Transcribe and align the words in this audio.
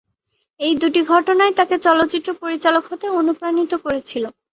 এই 0.59 0.73
দু’টি 0.75 1.01
ঘটনাই 1.11 1.51
তাঁকে 1.57 1.75
চলচ্চিত্র 1.85 2.29
পরিচালক 2.41 2.83
হতে 2.91 3.05
অনুপ্রাণিত 3.19 3.71
করেছিল। 3.85 4.23